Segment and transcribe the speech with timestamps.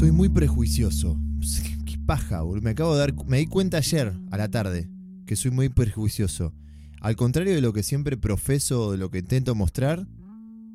[0.00, 1.20] Soy muy prejuicioso.
[1.84, 2.62] Qué paja, boludo.
[2.62, 3.14] Me acabo de dar.
[3.26, 4.88] Me di cuenta ayer, a la tarde,
[5.26, 6.54] que soy muy prejuicioso.
[7.02, 10.08] Al contrario de lo que siempre profeso de lo que intento mostrar,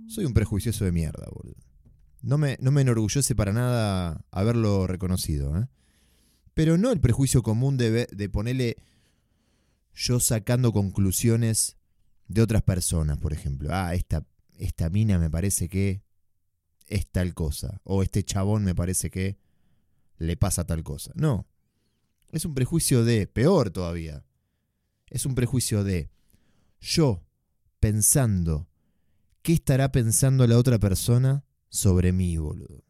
[0.05, 1.57] soy un prejuicioso de mierda, boludo.
[2.21, 5.65] No me, no me enorgullece para nada haberlo reconocido, ¿eh?
[6.53, 8.77] Pero no el prejuicio común de, de ponerle
[9.95, 11.77] yo sacando conclusiones
[12.27, 13.69] de otras personas, por ejemplo.
[13.71, 14.23] Ah, esta,
[14.59, 16.04] esta mina me parece que
[16.87, 17.81] es tal cosa.
[17.83, 19.37] O este chabón me parece que
[20.17, 21.11] le pasa tal cosa.
[21.15, 21.47] No.
[22.31, 24.25] Es un prejuicio de, peor todavía.
[25.09, 26.09] Es un prejuicio de
[26.79, 27.23] yo
[27.79, 28.67] pensando
[29.41, 32.83] qué estará pensando la otra persona sobre mí, boludo.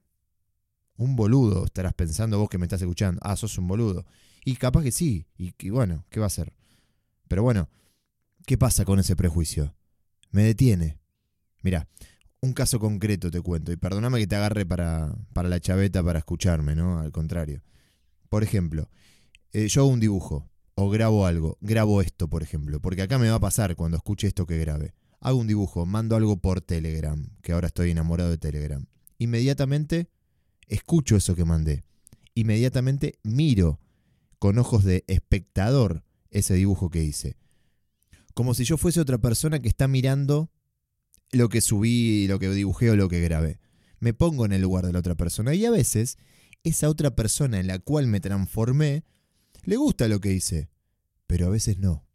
[0.97, 3.19] Un boludo estarás pensando vos que me estás escuchando.
[3.23, 4.05] Ah, sos un boludo.
[4.45, 5.27] Y capaz que sí.
[5.37, 6.53] Y, bueno, ¿qué va a ser?
[7.27, 7.69] Pero bueno,
[8.45, 9.75] ¿qué pasa con ese prejuicio?
[10.31, 10.99] Me detiene.
[11.61, 11.89] Mira,
[12.41, 16.19] un caso concreto te cuento, y perdóname que te agarre para, para la chaveta para
[16.19, 16.99] escucharme, ¿no?
[16.99, 17.63] Al contrario.
[18.29, 18.89] Por ejemplo,
[19.51, 23.29] eh, yo hago un dibujo o grabo algo, grabo esto, por ejemplo, porque acá me
[23.29, 24.93] va a pasar cuando escuche esto que grabe.
[25.21, 28.85] Hago un dibujo, mando algo por Telegram, que ahora estoy enamorado de Telegram.
[29.17, 30.09] Inmediatamente
[30.67, 31.83] escucho eso que mandé.
[32.33, 33.79] Inmediatamente miro
[34.37, 37.37] con ojos de espectador ese dibujo que hice.
[38.33, 40.51] Como si yo fuese otra persona que está mirando
[41.31, 43.59] lo que subí, lo que dibujé o lo que grabé.
[43.99, 46.17] Me pongo en el lugar de la otra persona y a veces
[46.63, 49.03] esa otra persona en la cual me transformé
[49.65, 50.69] le gusta lo que hice,
[51.27, 52.05] pero a veces no.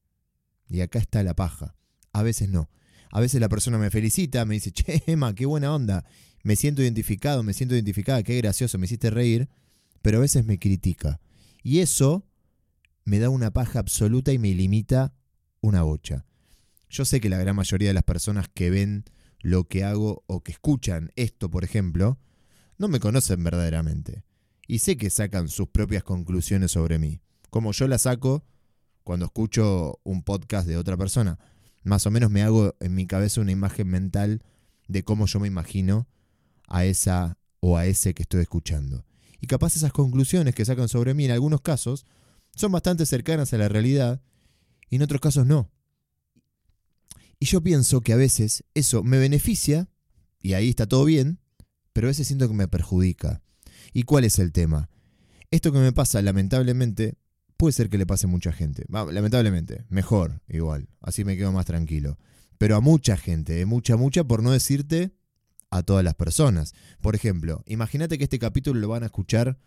[0.68, 1.74] Y acá está la paja.
[2.12, 2.70] A veces no.
[3.10, 5.02] A veces la persona me felicita, me dice, che,
[5.36, 6.04] qué buena onda.
[6.44, 9.48] Me siento identificado, me siento identificada, qué gracioso, me hiciste reír.
[10.00, 11.20] Pero a veces me critica.
[11.62, 12.24] Y eso
[13.04, 15.12] me da una paja absoluta y me limita
[15.60, 16.24] una bocha.
[16.90, 19.04] Yo sé que la gran mayoría de las personas que ven
[19.38, 22.18] lo que hago o que escuchan esto, por ejemplo,
[22.78, 24.24] no me conocen verdaderamente.
[24.66, 28.44] Y sé que sacan sus propias conclusiones sobre mí, como yo las saco
[29.04, 31.38] cuando escucho un podcast de otra persona.
[31.84, 34.42] Más o menos me hago en mi cabeza una imagen mental
[34.88, 36.08] de cómo yo me imagino
[36.66, 39.04] a esa o a ese que estoy escuchando.
[39.40, 42.04] Y capaz esas conclusiones que sacan sobre mí en algunos casos
[42.54, 44.20] son bastante cercanas a la realidad
[44.88, 45.70] y en otros casos no.
[47.40, 49.88] Y yo pienso que a veces eso me beneficia,
[50.42, 51.40] y ahí está todo bien,
[51.94, 53.42] pero a veces siento que me perjudica.
[53.94, 54.90] ¿Y cuál es el tema?
[55.50, 57.16] Esto que me pasa, lamentablemente,
[57.56, 58.84] puede ser que le pase a mucha gente.
[58.88, 60.88] lamentablemente, mejor, igual.
[61.00, 62.18] Así me quedo más tranquilo.
[62.58, 65.16] Pero a mucha gente, eh, mucha, mucha, por no decirte
[65.70, 66.74] a todas las personas.
[67.00, 69.58] Por ejemplo, imagínate que este capítulo lo van a escuchar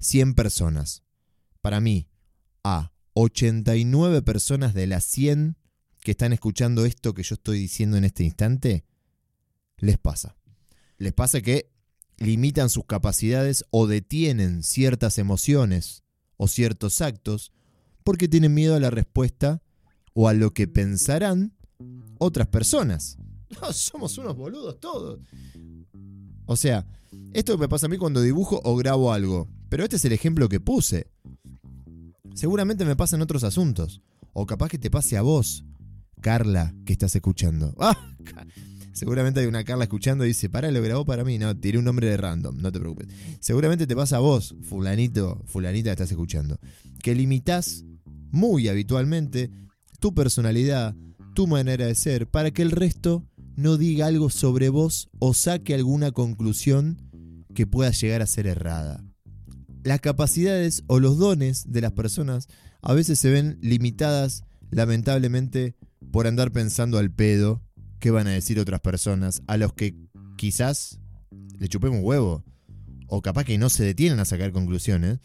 [0.00, 1.02] 100 personas.
[1.60, 2.08] Para mí,
[2.62, 5.56] a 89 personas de las 100
[6.04, 8.84] que están escuchando esto que yo estoy diciendo en este instante,
[9.78, 10.36] les pasa.
[10.98, 11.72] Les pasa que
[12.18, 16.04] limitan sus capacidades o detienen ciertas emociones
[16.36, 17.52] o ciertos actos
[18.04, 19.62] porque tienen miedo a la respuesta
[20.12, 21.56] o a lo que pensarán
[22.18, 23.16] otras personas.
[23.60, 25.20] No, somos unos boludos todos.
[26.46, 26.84] O sea,
[27.32, 29.48] esto me pasa a mí cuando dibujo o grabo algo.
[29.68, 31.06] Pero este es el ejemplo que puse.
[32.34, 34.02] Seguramente me pasa en otros asuntos.
[34.32, 35.64] O capaz que te pase a vos.
[36.24, 37.74] Carla que estás escuchando.
[37.78, 37.94] ¡Ah!
[38.94, 41.36] Seguramente hay una Carla escuchando y dice, para, lo grabó para mí.
[41.36, 43.08] No, tiré un nombre de random, no te preocupes.
[43.40, 46.58] Seguramente te pasa a vos, fulanito, fulanita que estás escuchando,
[47.02, 47.84] que limitas
[48.30, 49.50] muy habitualmente
[50.00, 50.96] tu personalidad,
[51.34, 55.74] tu manera de ser, para que el resto no diga algo sobre vos o saque
[55.74, 59.04] alguna conclusión que pueda llegar a ser errada.
[59.82, 62.48] Las capacidades o los dones de las personas
[62.80, 65.76] a veces se ven limitadas, lamentablemente,
[66.14, 67.60] por andar pensando al pedo
[67.98, 69.96] qué van a decir otras personas a los que
[70.36, 71.00] quizás
[71.58, 72.44] le chupemos un huevo.
[73.08, 75.18] O capaz que no se detienen a sacar conclusiones.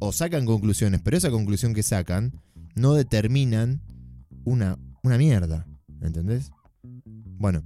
[0.00, 2.32] O sacan conclusiones, pero esa conclusión que sacan
[2.74, 3.82] no determinan
[4.42, 5.64] una, una mierda.
[6.00, 6.50] ¿Entendés?
[7.38, 7.62] Bueno,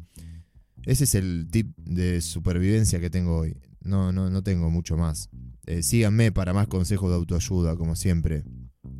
[0.84, 3.56] ese es el tip de supervivencia que tengo hoy.
[3.80, 5.30] No, no, no tengo mucho más.
[5.64, 8.44] Eh, síganme para más consejos de autoayuda, como siempre.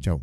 [0.00, 0.23] Chao.